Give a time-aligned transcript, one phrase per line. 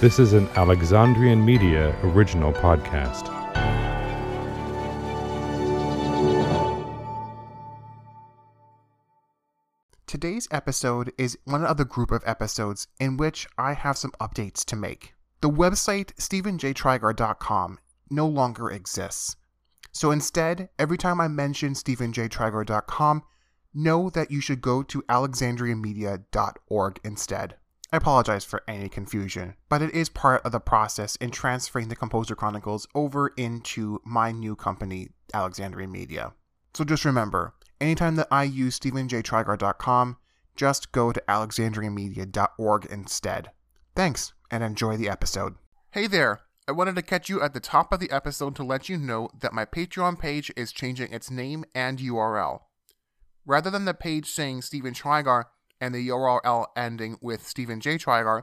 [0.00, 3.34] This is an Alexandrian Media original podcast.
[10.06, 14.64] Today's episode is one of the group of episodes in which I have some updates
[14.66, 15.14] to make.
[15.40, 19.34] The website StephenJTrygar.com no longer exists.
[19.90, 23.24] So instead, every time I mention StephenJTrygar.com,
[23.74, 27.56] know that you should go to alexandriamedia.org instead.
[27.90, 31.96] I apologize for any confusion, but it is part of the process in transferring the
[31.96, 36.34] Composer Chronicles over into my new company, Alexandria Media.
[36.74, 40.18] So just remember, anytime that I use StephenJTrygar.com,
[40.54, 43.52] just go to alexandriamedia.org instead.
[43.96, 45.54] Thanks, and enjoy the episode.
[45.92, 46.40] Hey there!
[46.68, 49.30] I wanted to catch you at the top of the episode to let you know
[49.40, 52.60] that my Patreon page is changing its name and URL.
[53.46, 55.44] Rather than the page saying Stephen Trygar
[55.80, 57.96] and the URL ending with Stephen J.
[57.96, 58.42] Trygar,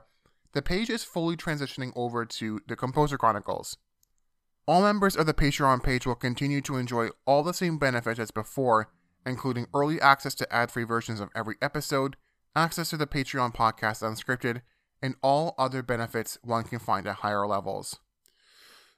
[0.53, 3.77] the page is fully transitioning over to the Composer Chronicles.
[4.68, 8.32] All members of the Patreon page will continue to enjoy all the same benefits as
[8.32, 8.90] before,
[9.26, 12.15] including early access to ad free versions of every episode,
[12.55, 14.62] access to the Patreon podcast unscripted,
[15.02, 17.99] and all other benefits one can find at higher levels.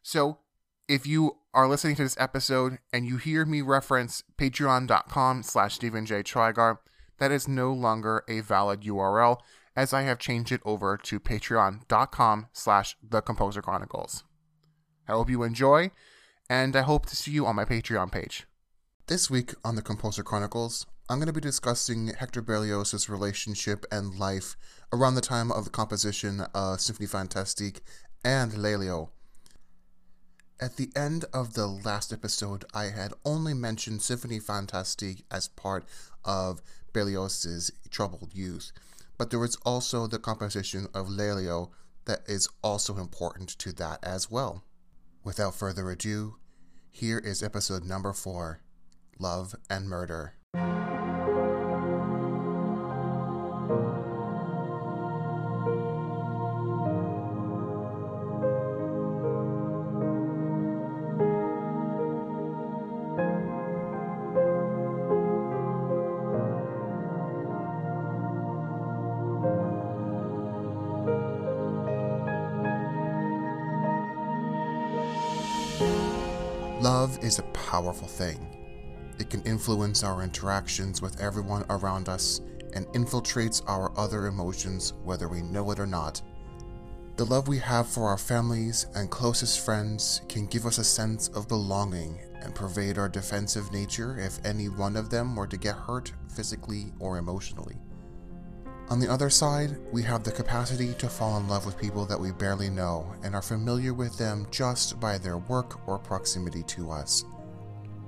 [0.04, 0.40] So,
[0.88, 6.06] if you are listening to this episode and you hear me reference patreon.com slash Stephen
[6.06, 6.24] J.
[6.24, 6.78] Trygar,
[7.20, 9.38] that is no longer a valid URL
[9.76, 14.24] as I have changed it over to patreon.com slash the Composer Chronicles.
[15.08, 15.92] I hope you enjoy,
[16.50, 18.46] and I hope to see you on my Patreon page.
[19.08, 24.20] This week on the Composer Chronicles, I'm going to be discussing Hector Berlioz's relationship and
[24.20, 24.58] life
[24.92, 27.82] around the time of the composition of Symphonie Fantastique
[28.26, 29.10] and Lelio,
[30.60, 35.86] at the end of the last episode, I had only mentioned Symphonie Fantastique as part
[36.26, 36.64] of
[36.98, 38.72] Berlioz's troubled youth,
[39.20, 41.70] but there was also the composition of Lelio
[42.06, 44.64] that is also important to that as well.
[45.24, 46.38] Without further ado,
[46.90, 48.62] here is episode number four
[49.20, 50.34] Love and Murder.
[77.78, 78.40] Powerful thing.
[79.20, 82.42] It can influence our interactions with everyone around us
[82.74, 86.20] and infiltrates our other emotions whether we know it or not.
[87.18, 91.28] The love we have for our families and closest friends can give us a sense
[91.28, 95.76] of belonging and pervade our defensive nature if any one of them were to get
[95.76, 97.76] hurt physically or emotionally.
[98.90, 102.20] On the other side, we have the capacity to fall in love with people that
[102.20, 106.90] we barely know and are familiar with them just by their work or proximity to
[106.90, 107.24] us.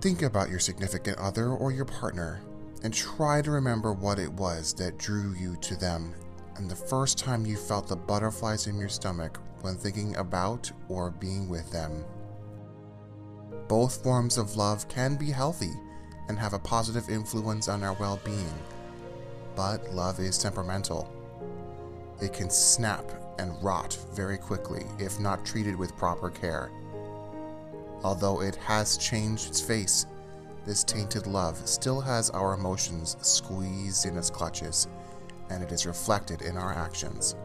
[0.02, 2.42] Think about your significant other or your partner
[2.84, 6.14] and try to remember what it was that drew you to them
[6.56, 11.12] and the first time you felt the butterflies in your stomach when thinking about or
[11.12, 12.06] being with them.
[13.68, 15.74] Both forms of love can be healthy
[16.30, 18.54] and have a positive influence on our well being
[19.60, 21.12] but love is temperamental.
[22.22, 23.04] It can snap
[23.40, 26.72] and rot very quickly if not treated with proper care.
[28.04, 30.06] Although it has changed its face,
[30.66, 34.88] this tainted love still has our emotions squeezed in its clutches,
[35.50, 37.36] and it is reflected in our actions.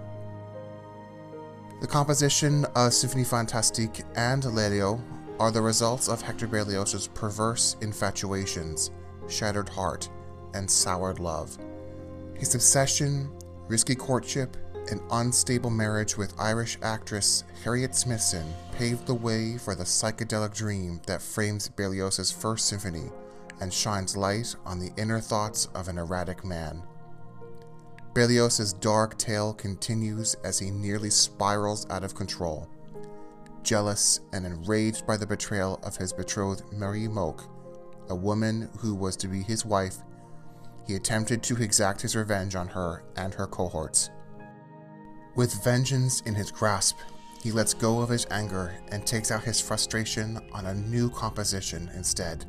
[1.80, 5.00] The composition of Symphonie Fantastique and Lelio
[5.40, 8.90] are the results of Hector Berlioz's perverse infatuations,
[9.28, 10.08] shattered heart,
[10.54, 11.58] and soured love.
[12.36, 13.30] His obsession,
[13.68, 14.56] risky courtship,
[14.90, 21.00] and unstable marriage with Irish actress Harriet Smithson paved the way for the psychedelic dream
[21.06, 23.10] that frames Berlioz's first symphony
[23.60, 26.82] and shines light on the inner thoughts of an erratic man.
[28.14, 32.68] Berlioz's dark tale continues as he nearly spirals out of control.
[33.62, 37.44] Jealous and enraged by the betrayal of his betrothed Marie Moke,
[38.08, 39.98] a woman who was to be his wife
[40.86, 44.10] he attempted to exact his revenge on her and her cohorts.
[45.36, 46.96] With vengeance in his grasp,
[47.42, 51.90] he lets go of his anger and takes out his frustration on a new composition
[51.94, 52.44] instead.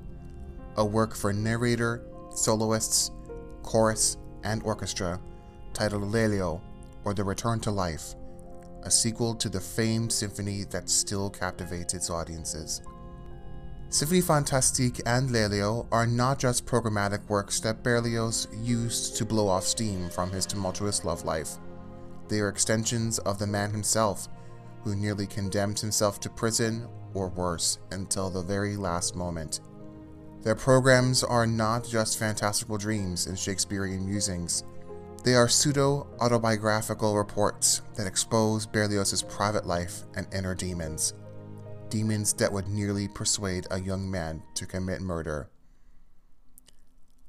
[0.77, 3.11] A work for narrator, soloists,
[3.63, 5.19] chorus, and orchestra
[5.73, 6.61] titled Lelio,
[7.03, 8.15] or The Return to Life,
[8.83, 12.81] a sequel to the famed symphony that still captivates its audiences.
[13.89, 19.63] Symphonie Fantastique and Lelio are not just programmatic works that Berlioz used to blow off
[19.63, 21.57] steam from his tumultuous love life.
[22.27, 24.27] They are extensions of the man himself,
[24.83, 29.61] who nearly condemned himself to prison or worse until the very last moment.
[30.41, 34.63] Their programs are not just fantastical dreams and Shakespearean musings.
[35.23, 41.15] They are pseudo autobiographical reports that expose Berlioz's private life and inner demons.
[41.89, 45.49] Demons that would nearly persuade a young man to commit murder.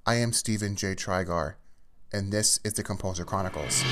[0.04, 0.94] I am Stephen J.
[0.94, 1.54] Trygar,
[2.16, 3.84] and this is the Composer Chronicles.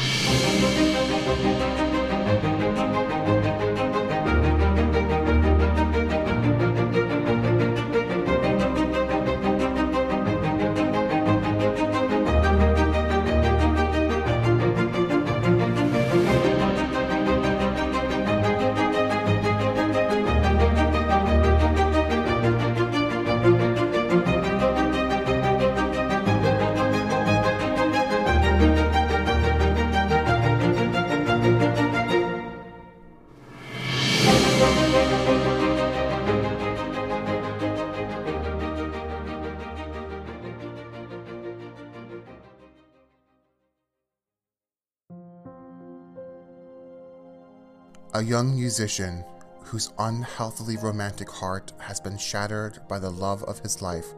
[48.16, 49.24] A young musician
[49.64, 54.14] whose unhealthily romantic heart has been shattered by the love of his life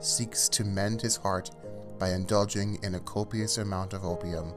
[0.00, 1.52] seeks to mend his heart
[2.00, 4.52] by indulging in a copious amount of opium.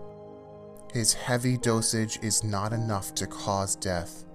[0.94, 4.26] His heavy dosage is not enough to cause death,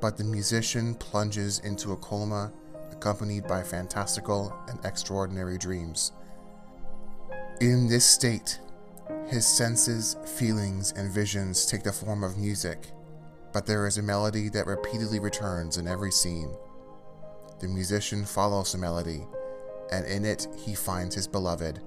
[0.00, 2.52] but the musician plunges into a coma
[2.92, 6.12] accompanied by fantastical and extraordinary dreams.
[7.60, 8.60] In this state,
[9.26, 12.92] his senses, feelings, and visions take the form of music
[13.52, 16.50] but there is a melody that repeatedly returns in every scene.
[17.60, 19.26] The musician follows the melody,
[19.90, 21.80] and in it he finds his beloved.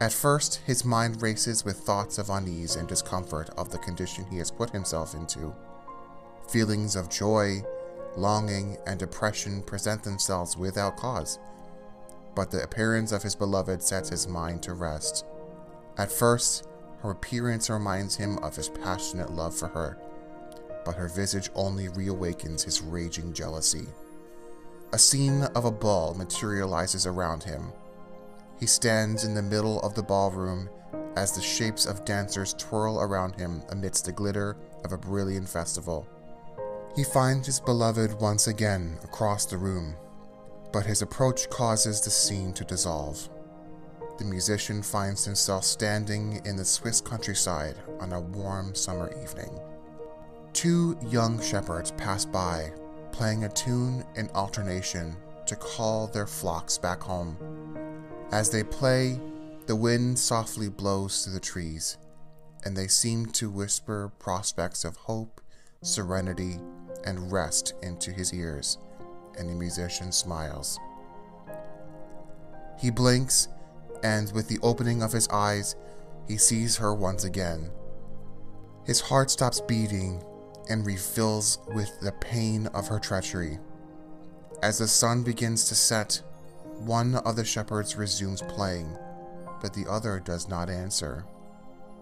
[0.00, 4.38] At first, his mind races with thoughts of unease and discomfort of the condition he
[4.38, 5.54] has put himself into.
[6.48, 7.62] Feelings of joy,
[8.16, 11.38] longing, and depression present themselves without cause,
[12.34, 15.24] but the appearance of his beloved sets his mind to rest.
[15.96, 16.68] At first,
[17.00, 19.98] her appearance reminds him of his passionate love for her,
[20.86, 23.88] but her visage only reawakens his raging jealousy.
[24.92, 27.72] A scene of a ball materializes around him.
[28.60, 30.70] He stands in the middle of the ballroom
[31.16, 36.06] as the shapes of dancers twirl around him amidst the glitter of a brilliant festival.
[36.94, 39.96] He finds his beloved once again across the room,
[40.72, 43.28] but his approach causes the scene to dissolve.
[44.18, 49.50] The musician finds himself standing in the Swiss countryside on a warm summer evening.
[50.56, 52.72] Two young shepherds pass by,
[53.12, 55.14] playing a tune in alternation
[55.44, 57.36] to call their flocks back home.
[58.32, 59.20] As they play,
[59.66, 61.98] the wind softly blows through the trees,
[62.64, 65.42] and they seem to whisper prospects of hope,
[65.82, 66.58] serenity,
[67.04, 68.78] and rest into his ears,
[69.36, 70.80] and the musician smiles.
[72.80, 73.48] He blinks,
[74.02, 75.76] and with the opening of his eyes,
[76.26, 77.70] he sees her once again.
[78.86, 80.24] His heart stops beating
[80.68, 83.58] and refills with the pain of her treachery.
[84.62, 86.22] As the sun begins to set,
[86.78, 88.96] one of the shepherds resumes playing,
[89.60, 91.24] but the other does not answer.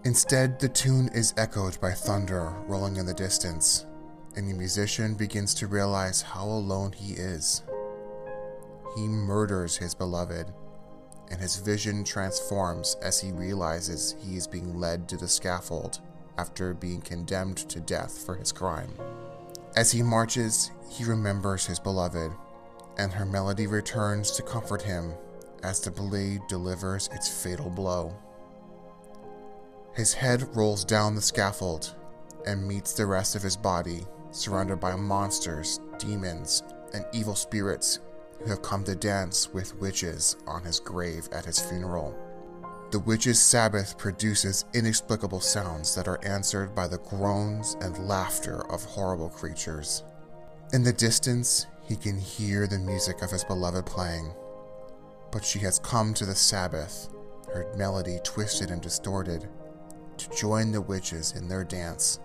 [0.03, 3.85] Instead, the tune is echoed by thunder rolling in the distance,
[4.35, 7.63] and the musician begins to realize how alone he is.
[8.95, 10.53] He murders his beloved,
[11.31, 16.01] and his vision transforms as he realizes he is being led to the scaffold
[16.37, 18.93] after being condemned to death for his crime.
[19.75, 22.31] As he marches, he remembers his beloved,
[22.97, 25.13] and her melody returns to comfort him
[25.63, 28.15] as the blade delivers its fatal blow.
[29.93, 31.95] His head rolls down the scaffold
[32.45, 36.63] and meets the rest of his body, surrounded by monsters, demons,
[36.93, 37.99] and evil spirits
[38.39, 42.15] who have come to dance with witches on his grave at his funeral.
[42.91, 48.83] The witch's Sabbath produces inexplicable sounds that are answered by the groans and laughter of
[48.85, 50.03] horrible creatures.
[50.71, 54.33] In the distance, he can hear the music of his beloved playing.
[55.31, 57.09] But she has come to the Sabbath,
[57.53, 59.47] her melody twisted and distorted,
[60.17, 62.19] to join the witches in their dance.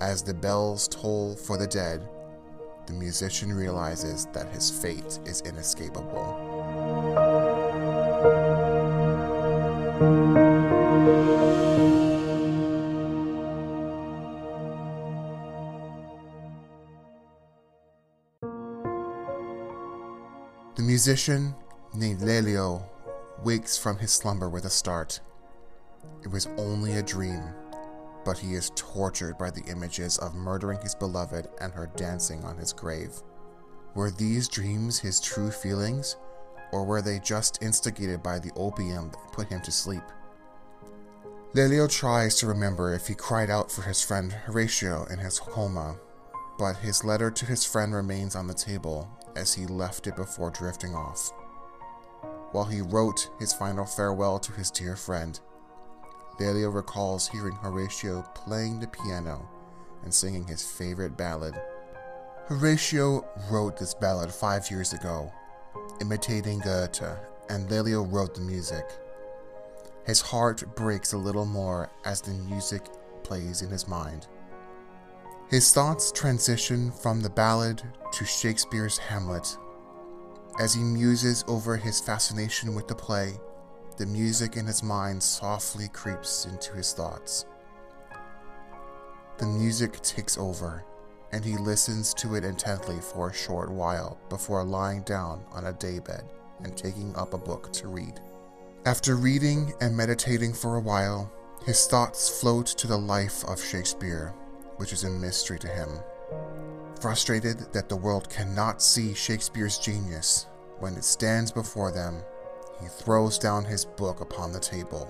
[0.00, 2.06] As the bells toll for the dead,
[2.86, 6.45] the musician realizes that his fate is inescapable.
[9.98, 10.02] The
[20.76, 21.54] musician,
[21.94, 22.84] named Lelio,
[23.42, 25.20] wakes from his slumber with a start.
[26.22, 27.42] It was only a dream,
[28.22, 32.58] but he is tortured by the images of murdering his beloved and her dancing on
[32.58, 33.22] his grave.
[33.94, 36.18] Were these dreams his true feelings,
[36.76, 40.02] or were they just instigated by the opium that put him to sleep?
[41.54, 45.96] Lelio tries to remember if he cried out for his friend Horatio in his coma,
[46.58, 50.50] but his letter to his friend remains on the table as he left it before
[50.50, 51.32] drifting off.
[52.52, 55.40] While he wrote his final farewell to his dear friend,
[56.38, 59.48] Lelio recalls hearing Horatio playing the piano
[60.02, 61.58] and singing his favorite ballad.
[62.48, 65.32] Horatio wrote this ballad five years ago,
[66.00, 68.84] imitating Goethe, and Lelio wrote the music.
[70.04, 72.82] His heart breaks a little more as the music
[73.22, 74.28] plays in his mind.
[75.48, 79.56] His thoughts transition from the ballad to Shakespeare's Hamlet.
[80.58, 83.38] As he muses over his fascination with the play,
[83.96, 87.46] the music in his mind softly creeps into his thoughts.
[89.38, 90.84] The music takes over,
[91.32, 95.72] and he listens to it intently for a short while before lying down on a
[95.72, 96.24] daybed
[96.62, 98.20] and taking up a book to read.
[98.84, 101.30] After reading and meditating for a while,
[101.64, 104.32] his thoughts float to the life of Shakespeare
[104.76, 105.88] which is a mystery to him.
[107.00, 110.46] Frustrated that the world cannot see Shakespeare's genius
[110.78, 112.22] when it stands before them,
[112.80, 115.08] he throws down his book upon the table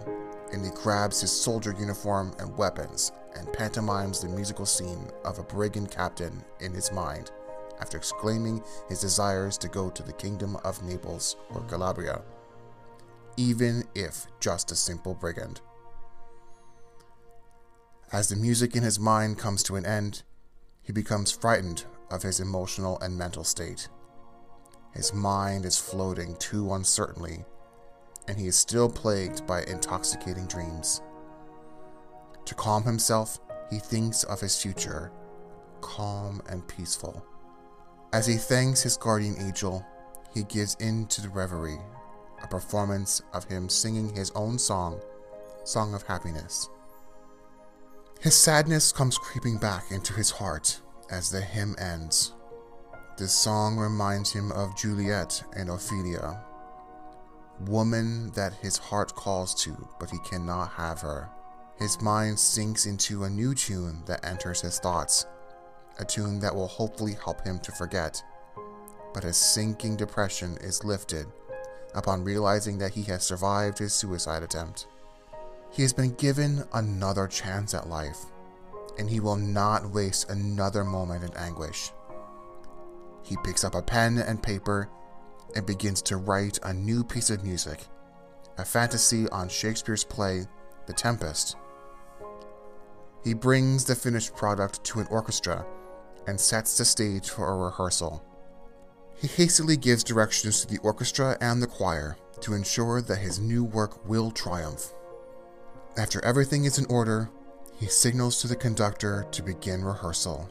[0.52, 5.42] and he grabs his soldier uniform and weapons and pantomimes the musical scene of a
[5.42, 7.30] brigand captain in his mind
[7.80, 12.22] after exclaiming his desires to go to the kingdom of Naples or Calabria,
[13.36, 15.60] even if just a simple brigand.
[18.12, 20.22] As the music in his mind comes to an end,
[20.82, 23.88] he becomes frightened of his emotional and mental state.
[24.94, 27.44] His mind is floating too uncertainly,
[28.28, 31.02] and he is still plagued by intoxicating dreams.
[32.46, 35.12] To calm himself, he thinks of his future,
[35.80, 37.24] calm and peaceful.
[38.12, 39.84] As he thanks his guardian angel,
[40.32, 41.80] he gives in to the reverie,
[42.42, 45.00] a performance of him singing his own song,
[45.64, 46.68] Song of Happiness.
[48.20, 52.32] His sadness comes creeping back into his heart as the hymn ends.
[53.18, 56.44] This song reminds him of Juliet and Ophelia,
[57.60, 61.30] woman that his heart calls to, but he cannot have her.
[61.78, 65.26] His mind sinks into a new tune that enters his thoughts,
[65.98, 68.22] a tune that will hopefully help him to forget.
[69.12, 71.26] But his sinking depression is lifted
[71.94, 74.86] upon realizing that he has survived his suicide attempt.
[75.70, 78.24] He has been given another chance at life,
[78.98, 81.92] and he will not waste another moment in anguish.
[83.22, 84.88] He picks up a pen and paper
[85.54, 87.80] and begins to write a new piece of music,
[88.56, 90.46] a fantasy on Shakespeare's play,
[90.86, 91.56] The Tempest.
[93.26, 95.66] He brings the finished product to an orchestra
[96.28, 98.24] and sets the stage for a rehearsal.
[99.16, 103.64] He hastily gives directions to the orchestra and the choir to ensure that his new
[103.64, 104.94] work will triumph.
[105.98, 107.28] After everything is in order,
[107.80, 110.48] he signals to the conductor to begin rehearsal.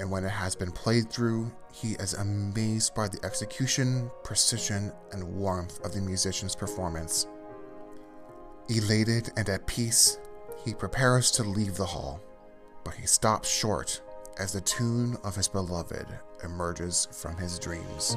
[0.00, 5.22] And when it has been played through, he is amazed by the execution, precision, and
[5.22, 7.28] warmth of the musician's performance.
[8.68, 10.18] Elated and at peace,
[10.64, 12.20] he prepares to leave the hall,
[12.84, 14.00] but he stops short
[14.38, 16.06] as the tune of his beloved
[16.42, 18.16] emerges from his dreams.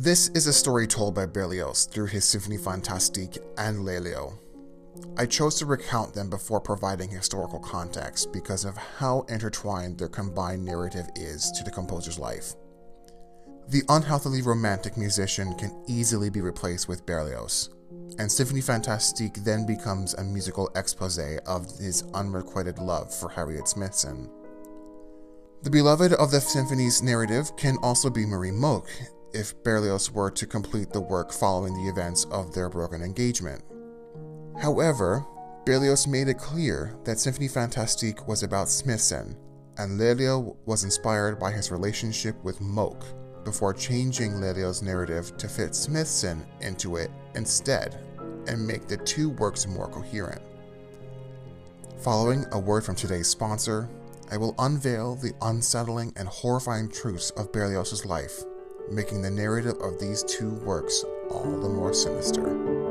[0.00, 4.38] This is a story told by Berlioz through his Symphonie Fantastique and Lelio.
[5.16, 10.64] I chose to recount them before providing historical context because of how intertwined their combined
[10.64, 12.54] narrative is to the composer's life.
[13.68, 17.68] The unhealthily romantic musician can easily be replaced with Berlioz,
[18.18, 24.30] and Symphonie Fantastique then becomes a musical expose of his unrequited love for Harriet Smithson.
[25.62, 28.90] The beloved of the symphony's narrative can also be Marie Moke,
[29.34, 33.62] if Berlioz were to complete the work following the events of their broken engagement.
[34.60, 35.24] However,
[35.64, 39.36] Berlioz made it clear that Symphonie Fantastique was about Smithson,
[39.76, 43.04] and Lelio was inspired by his relationship with Moke,
[43.44, 48.00] before changing Lelio's narrative to fit Smithson into it instead
[48.46, 50.42] and make the two works more coherent.
[51.98, 53.88] Following a word from today's sponsor,
[54.30, 58.42] I will unveil the unsettling and horrifying truths of Berlioz's life
[58.90, 62.87] making the narrative of these two works all the more sinister.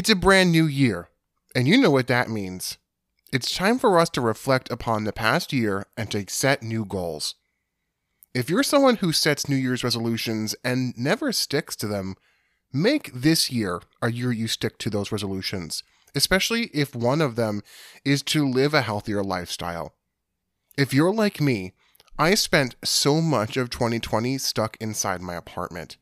[0.00, 1.10] It's a brand new year,
[1.54, 2.78] and you know what that means.
[3.34, 7.34] It's time for us to reflect upon the past year and to set new goals.
[8.32, 12.14] If you're someone who sets New Year's resolutions and never sticks to them,
[12.72, 15.82] make this year a year you stick to those resolutions,
[16.14, 17.60] especially if one of them
[18.02, 19.96] is to live a healthier lifestyle.
[20.78, 21.74] If you're like me,
[22.18, 25.98] I spent so much of 2020 stuck inside my apartment.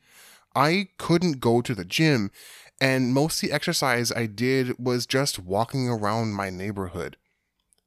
[0.54, 2.30] I couldn't go to the gym,
[2.80, 7.16] and most of the exercise I did was just walking around my neighborhood.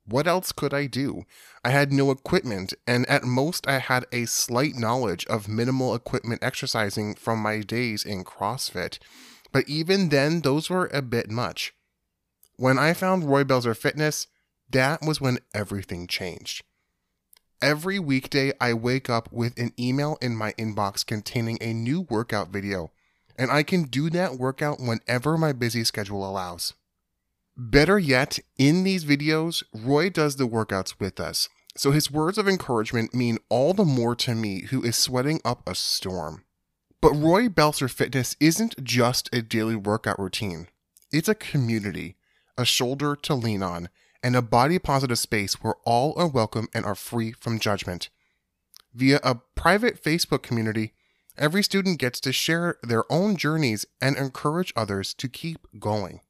[0.05, 1.24] What else could I do?
[1.63, 6.43] I had no equipment, and at most I had a slight knowledge of minimal equipment
[6.43, 9.00] exercising from my days in CrossFit.
[9.51, 11.74] But even then, those were a bit much.
[12.57, 14.27] When I found Roy Belzer Fitness,
[14.69, 16.63] that was when everything changed.
[17.62, 22.50] Every weekday, I wake up with an email in my inbox containing a new workout
[22.50, 22.91] video,
[23.41, 26.75] and I can do that workout whenever my busy schedule allows.
[27.57, 32.48] Better yet, in these videos, Roy does the workouts with us, so his words of
[32.48, 36.43] encouragement mean all the more to me who is sweating up a storm.
[37.01, 40.67] But Roy Belzer Fitness isn't just a daily workout routine,
[41.12, 42.17] it's a community,
[42.60, 43.89] a shoulder to lean on,
[44.21, 48.12] and a body positive space where all are welcome and are free from judgment.
[48.93, 50.93] Via a private Facebook community,
[51.41, 56.21] every student gets to share their own journeys and encourage others to keep going.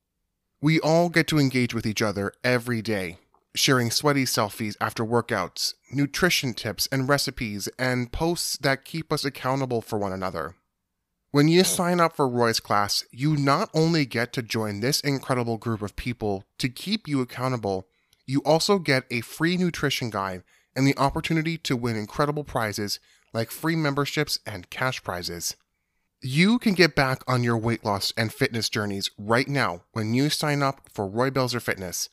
[0.61, 3.17] We all get to engage with each other every day,
[3.53, 9.81] sharing sweaty selfies after workouts, nutrition tips and recipes, and posts that keep us accountable
[9.81, 10.55] for one another.
[11.31, 15.57] When you sign up for Roy's class, you not only get to join this incredible
[15.57, 17.87] group of people to keep you accountable,
[18.25, 22.99] you also get a free nutrition guide and the opportunity to win incredible prizes
[23.33, 25.57] like free memberships and cash prizes.
[26.21, 30.29] You can get back on your weight loss and fitness journeys right now when you
[30.29, 32.09] sign up for Roy Belzer Fitness.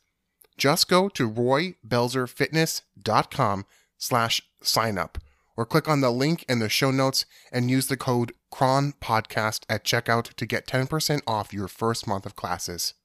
[0.57, 3.65] Just go to roybelzerfitness.com
[3.97, 5.17] slash sign up
[5.55, 9.65] or click on the link in the show notes and use the code Chron podcast
[9.69, 12.95] at checkout to get 10% off your first month of classes.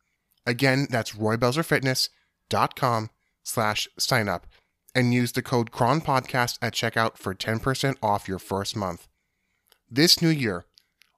[0.46, 3.11] Again, that's roybelzerfitness.com
[3.42, 4.46] slash sign up
[4.95, 9.09] and use the code Chron podcast at checkout for 10% off your first month.
[9.91, 10.65] This new year,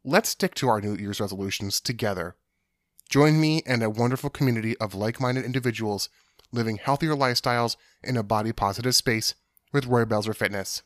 [0.04, 2.36] let's stick to our New Year's resolutions together.
[3.08, 6.08] Join me and a wonderful community of like minded individuals
[6.52, 9.34] living healthier lifestyles in a body positive space
[9.72, 10.82] with Roy Belzer Fitness.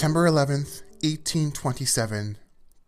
[0.00, 2.38] September 11th, 1827,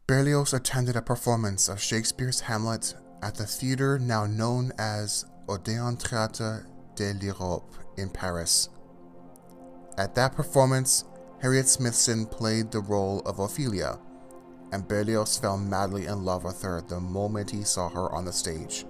[0.07, 6.65] Berlioz attended a performance of Shakespeare's Hamlet at the theater now known as Odeon Théâtre
[6.97, 8.71] de l'Europe in Paris.
[9.99, 11.05] At that performance,
[11.43, 13.99] Harriet Smithson played the role of Ophelia,
[14.73, 18.33] and Berlioz fell madly in love with her the moment he saw her on the
[18.33, 18.87] stage.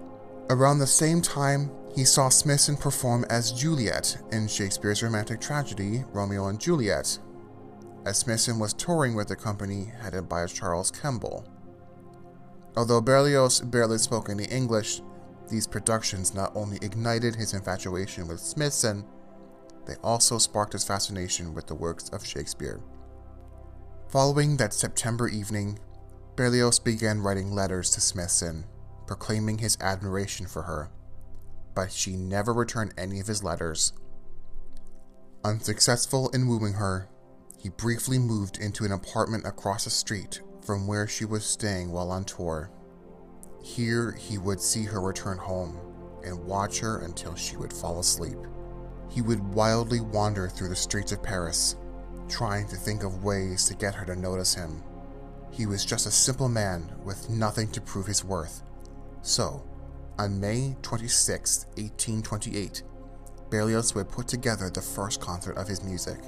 [0.49, 6.47] Around the same time, he saw Smithson perform as Juliet in Shakespeare's romantic tragedy Romeo
[6.47, 7.19] and Juliet,
[8.05, 11.45] as Smithson was touring with a company headed by Charles Kemble.
[12.75, 15.01] Although Berlioz barely spoke any English,
[15.49, 19.05] these productions not only ignited his infatuation with Smithson,
[19.85, 22.81] they also sparked his fascination with the works of Shakespeare.
[24.09, 25.79] Following that September evening,
[26.35, 28.65] Berlioz began writing letters to Smithson,
[29.05, 30.89] proclaiming his admiration for her,
[31.75, 33.93] but she never returned any of his letters.
[35.43, 37.09] Unsuccessful in wooing her,
[37.63, 42.11] he briefly moved into an apartment across the street from where she was staying while
[42.11, 42.69] on tour.
[43.63, 45.79] Here, he would see her return home
[46.25, 48.37] and watch her until she would fall asleep.
[49.09, 51.77] He would wildly wander through the streets of Paris,
[52.27, 54.83] trying to think of ways to get her to notice him.
[55.49, 58.61] He was just a simple man with nothing to prove his worth.
[59.21, 59.63] So,
[60.19, 62.83] on May 26, 1828,
[63.49, 66.19] Berlioz would put together the first concert of his music.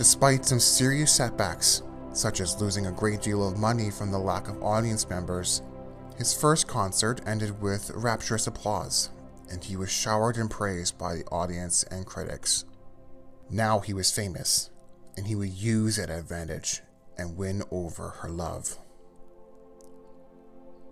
[0.00, 1.82] Despite some serious setbacks,
[2.14, 5.60] such as losing a great deal of money from the lack of audience members,
[6.16, 9.10] his first concert ended with rapturous applause,
[9.50, 12.64] and he was showered in praise by the audience and critics.
[13.50, 14.70] Now he was famous,
[15.18, 16.80] and he would use that advantage
[17.18, 18.78] and win over her love.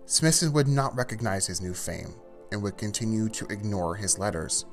[0.05, 2.13] Smithson would not recognize his new fame
[2.51, 4.65] and would continue to ignore his letters.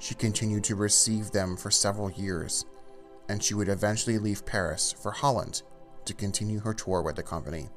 [0.00, 2.66] She continued to receive them for several years,
[3.28, 5.62] and she would eventually leave Paris for Holland
[6.04, 7.68] to continue her tour with the company.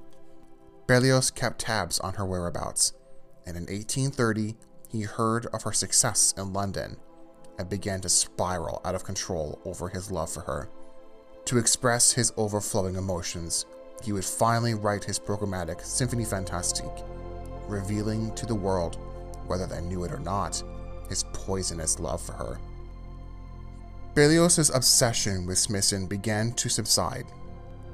[0.87, 2.93] Berlioz kept tabs on her whereabouts,
[3.45, 4.55] and in 1830
[4.89, 6.97] he heard of her success in London
[7.57, 10.69] and began to spiral out of control over his love for her.
[11.45, 13.65] To express his overflowing emotions,
[14.03, 17.03] he would finally write his programmatic Symphonie Fantastique,
[17.67, 18.97] revealing to the world,
[19.47, 20.63] whether they knew it or not,
[21.09, 22.59] his poisonous love for her.
[24.19, 27.25] Berlioz's obsession with Smithson began to subside.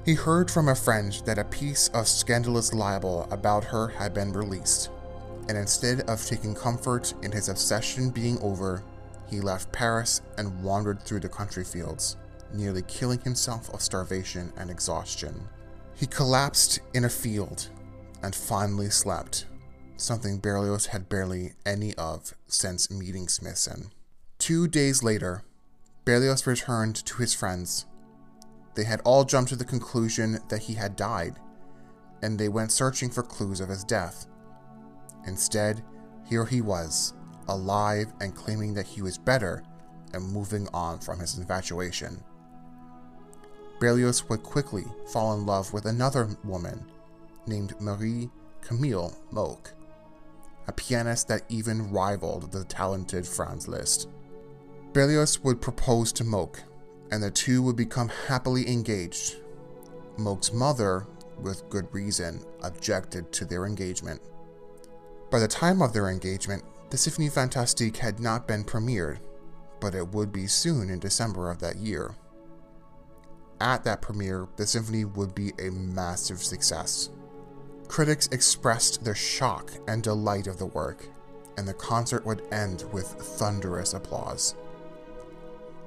[0.06, 4.34] He heard from a friend that a piece of scandalous libel about her had been
[4.34, 4.90] released,
[5.48, 8.82] and instead of taking comfort in his obsession being over,
[9.30, 12.18] he left Paris and wandered through the country fields,
[12.52, 15.48] nearly killing himself of starvation and exhaustion.
[15.94, 17.70] He collapsed in a field
[18.24, 19.46] and finally slept,
[19.98, 23.92] something Berlioz had barely any of since meeting Smithson.
[24.40, 25.44] Two days later,
[26.06, 27.88] Berlioz returned to his friends.
[28.76, 31.40] They had all jumped to the conclusion that he had died,
[32.22, 34.28] and they went searching for clues of his death.
[35.26, 35.84] Instead,
[36.28, 37.14] here he was,
[37.48, 39.64] alive and claiming that he was better
[40.14, 42.24] and moving on from his infatuation.
[43.80, 46.86] Berlioz would quickly fall in love with another woman
[47.48, 48.30] named Marie
[48.62, 49.74] Camille Moke,
[50.68, 54.08] a pianist that even rivaled the talented Franz Liszt.
[54.96, 56.64] Berlioz would propose to Moke,
[57.12, 59.36] and the two would become happily engaged.
[60.18, 61.06] Moke's mother,
[61.38, 64.22] with good reason, objected to their engagement.
[65.30, 69.20] By the time of their engagement, the Symphonie Fantastique had not been premiered,
[69.82, 72.16] but it would be soon in December of that year.
[73.60, 77.10] At that premiere, the symphony would be a massive success.
[77.90, 81.06] Critics expressed their shock and delight of the work,
[81.58, 84.56] and the concert would end with thunderous applause.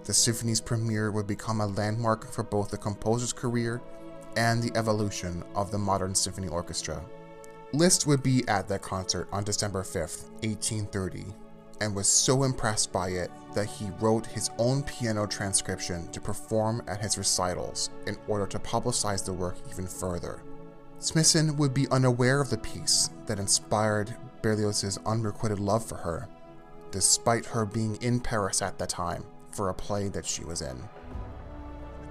[0.08, 3.82] The symphony's premiere would become a landmark for both the composer's career
[4.38, 7.04] and the evolution of the modern symphony orchestra.
[7.74, 11.26] Liszt would be at that concert on December 5th, 1830,
[11.82, 16.82] and was so impressed by it that he wrote his own piano transcription to perform
[16.88, 20.40] at his recitals in order to publicize the work even further.
[21.00, 26.26] Smithson would be unaware of the piece that inspired Berlioz's unrequited love for her,
[26.92, 29.22] despite her being in Paris at the time
[29.58, 30.88] for a play that she was in.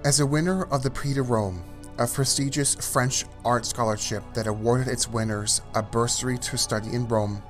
[0.04, 1.64] As a winner of the Prix de Rome,
[1.96, 7.42] a prestigious French art scholarship that awarded its winners a bursary to study in Rome,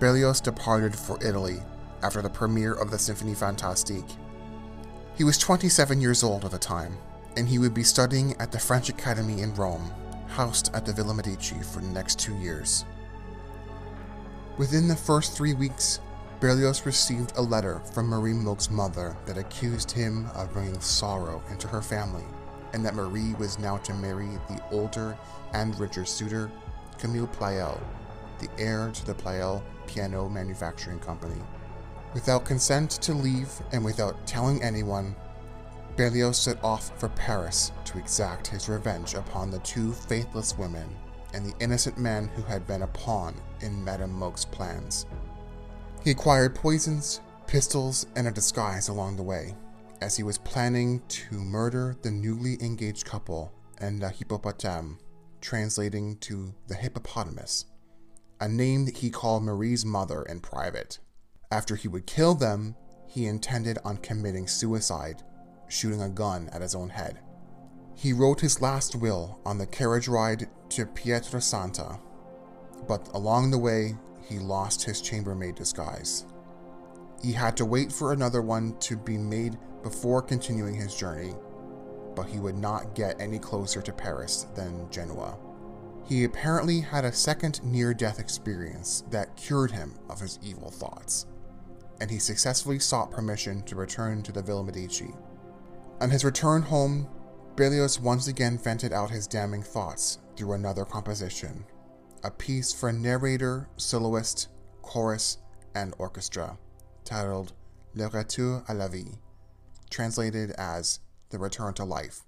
[0.00, 1.58] Berlioz departed for Italy
[2.02, 4.08] after the premiere of the Symphonie Fantastique.
[5.18, 6.96] He was 27 years old at the time,
[7.36, 9.92] and he would be studying at the French Academy in Rome,
[10.28, 12.86] housed at the Villa Medici for the next two years.
[14.56, 16.00] Within the first three weeks,
[16.38, 21.66] Berlioz received a letter from Marie Moke's mother that accused him of bringing sorrow into
[21.66, 22.24] her family
[22.74, 25.16] and that Marie was now to marry the older
[25.54, 26.50] and richer suitor,
[26.98, 27.80] Camille Pleyel,
[28.38, 31.40] the heir to the Pleyel piano manufacturing company.
[32.12, 35.16] Without consent to leave and without telling anyone,
[35.96, 40.94] Berlioz set off for Paris to exact his revenge upon the two faithless women
[41.32, 45.06] and the innocent man who had been a pawn in Madame Moke's plans.
[46.06, 49.56] He acquired poisons, pistols, and a disguise along the way,
[50.00, 54.98] as he was planning to murder the newly engaged couple and the hippopotame,
[55.40, 57.64] translating to the hippopotamus,
[58.40, 61.00] a name that he called Marie's mother in private.
[61.50, 62.76] After he would kill them,
[63.08, 65.24] he intended on committing suicide,
[65.66, 67.18] shooting a gun at his own head.
[67.96, 71.98] He wrote his last will on the carriage ride to Pietrasanta,
[72.86, 73.96] but along the way,
[74.28, 76.26] he lost his chambermaid disguise.
[77.22, 81.34] He had to wait for another one to be made before continuing his journey,
[82.14, 85.38] but he would not get any closer to Paris than Genoa.
[86.04, 91.26] He apparently had a second near death experience that cured him of his evil thoughts,
[92.00, 95.14] and he successfully sought permission to return to the Villa Medici.
[96.00, 97.08] On his return home,
[97.56, 101.64] Berlioz once again vented out his damning thoughts through another composition,
[102.26, 104.48] a piece for narrator, soloist,
[104.82, 105.38] chorus,
[105.76, 106.58] and orchestra,
[107.04, 107.52] titled
[107.94, 109.20] Le Retour à la Vie
[109.90, 110.98] translated as
[111.30, 112.22] The Return to Life.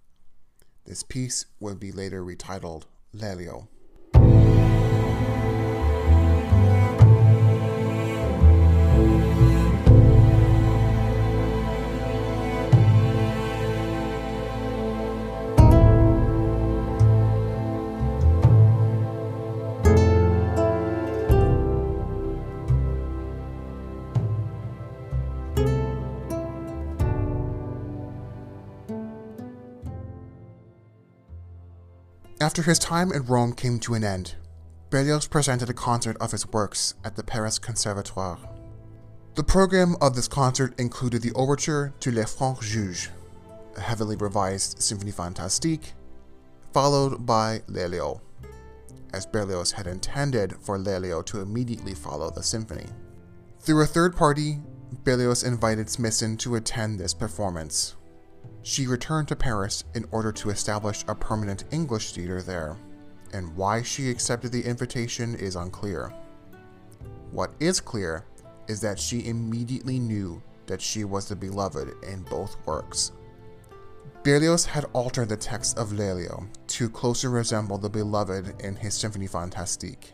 [0.85, 3.67] This piece would be later retitled Lelio.
[32.49, 34.37] After his time in Rome came to an end,
[34.89, 38.39] Berlioz presented a concert of his works at the Paris Conservatoire.
[39.35, 43.11] The program of this concert included the overture to Les Francs Juges,
[43.77, 45.93] a heavily revised Symphonie Fantastique,
[46.73, 48.23] followed by Lelio,
[49.13, 52.87] as Berlioz had intended for Lelio to immediately follow the symphony.
[53.61, 54.59] Through a third party,
[55.05, 57.95] Berlioz invited Smithson to attend this performance.
[58.69, 62.77] She returned to Paris in order to establish a permanent English theater there,
[63.33, 66.13] and why she accepted the invitation is unclear.
[67.31, 68.27] What is clear
[68.67, 73.13] is that she immediately knew that she was the beloved in both works.
[74.23, 79.31] Berlioz had altered the text of Lelio to closer resemble the beloved in his Symphonie
[79.31, 80.13] Fantastique.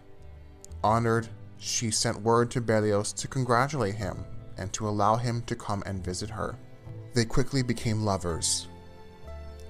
[0.85, 1.27] Honored,
[1.59, 4.25] she sent word to Berlioz to congratulate him
[4.57, 6.57] and to allow him to come and visit her.
[7.15, 8.67] They quickly became lovers.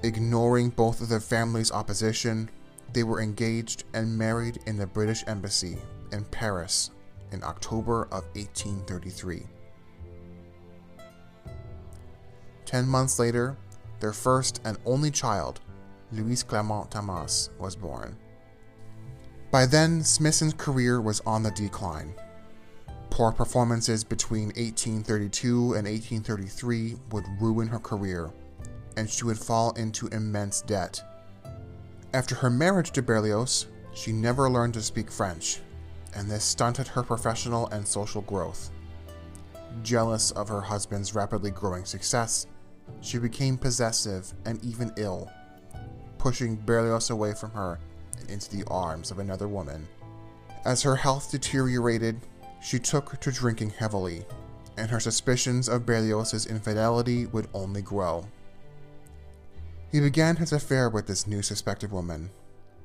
[0.02, 2.50] Ignoring both of their families' opposition,
[2.92, 5.78] they were engaged and married in the British Embassy
[6.10, 6.90] in Paris
[7.32, 9.46] in October of 1833.
[12.64, 13.56] Ten months later,
[14.00, 15.60] their first and only child,
[16.12, 18.16] Louise Clement Thomas, was born.
[19.50, 22.14] By then, Smithson's career was on the decline.
[23.14, 28.32] Poor performances between 1832 and 1833 would ruin her career,
[28.96, 31.00] and she would fall into immense debt.
[32.12, 35.60] After her marriage to Berlioz, she never learned to speak French,
[36.16, 38.72] and this stunted her professional and social growth.
[39.84, 42.48] Jealous of her husband's rapidly growing success,
[43.00, 45.30] she became possessive and even ill,
[46.18, 47.78] pushing Berlioz away from her
[48.18, 49.86] and into the arms of another woman.
[50.64, 52.18] As her health deteriorated,
[52.64, 54.24] she took to drinking heavily,
[54.78, 58.26] and her suspicions of Berlioz's infidelity would only grow.
[59.92, 62.30] He began his affair with this new suspected woman,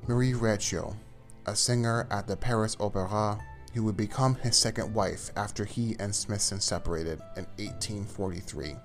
[0.05, 0.97] Marie Recio,
[1.45, 3.39] a singer at the Paris Opera
[3.73, 8.75] who would become his second wife after he and Smithson separated in 1843.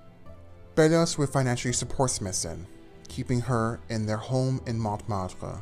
[0.75, 2.65] Berlioz would financially support Smithson,
[3.09, 5.61] keeping her in their home in Montmartre,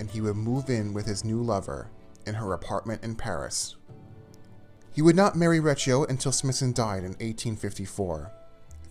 [0.00, 1.88] and he would move in with his new lover
[2.26, 3.76] in her apartment in Paris
[4.98, 8.32] he would not marry Recio until Smithson died in 1854,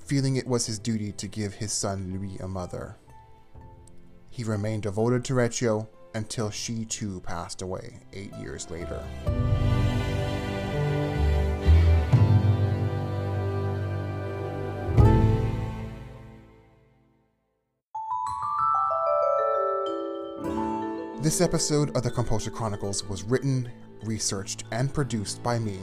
[0.05, 2.95] feeling it was his duty to give his son Louis a mother.
[4.29, 9.03] He remained devoted to Recio until she too passed away eight years later.
[21.21, 23.69] This episode of the Composer Chronicles was written,
[24.05, 25.79] researched, and produced by me,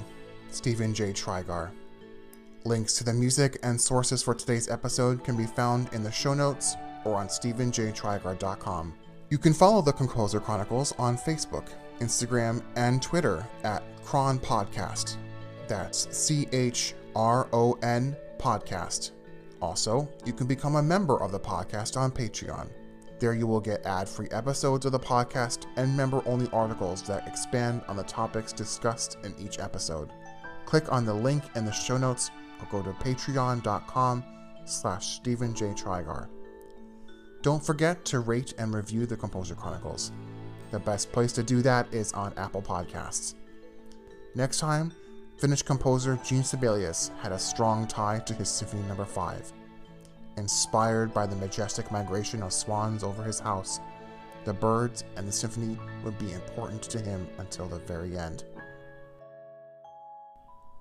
[0.54, 1.12] Stephen J.
[1.12, 1.70] Trygar.
[2.64, 6.32] Links to the music and sources for today's episode can be found in the show
[6.32, 8.94] notes or on stephenjtrygar.com.
[9.30, 11.68] You can follow the Composer Chronicles on Facebook,
[12.00, 15.16] Instagram, and Twitter at Chron Podcast.
[15.66, 19.10] That's C H R O N Podcast.
[19.60, 22.68] Also, you can become a member of the podcast on Patreon.
[23.18, 27.26] There you will get ad free episodes of the podcast and member only articles that
[27.26, 30.10] expand on the topics discussed in each episode.
[30.64, 34.24] Click on the link in the show notes or go to patreon.com
[34.64, 35.66] slash Stephen J.
[35.66, 36.28] Trygar.
[37.42, 40.12] Don't forget to rate and review the Composer Chronicles.
[40.70, 43.34] The best place to do that is on Apple Podcasts.
[44.34, 44.92] Next time,
[45.36, 49.04] Finnish composer Jean Sibelius had a strong tie to his Symphony No.
[49.04, 49.52] 5.
[50.36, 53.80] Inspired by the majestic migration of swans over his house,
[54.44, 58.44] the birds and the symphony would be important to him until the very end.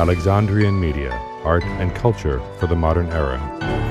[0.00, 1.10] Alexandrian Media,
[1.44, 3.89] Art and Culture for the Modern Era.